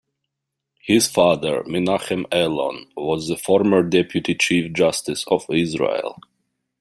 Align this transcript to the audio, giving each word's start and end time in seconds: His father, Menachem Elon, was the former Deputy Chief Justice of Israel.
His 0.83 1.05
father, 1.05 1.61
Menachem 1.61 2.25
Elon, 2.31 2.87
was 2.97 3.27
the 3.27 3.37
former 3.37 3.83
Deputy 3.83 4.33
Chief 4.33 4.73
Justice 4.73 5.23
of 5.27 5.45
Israel. 5.51 6.17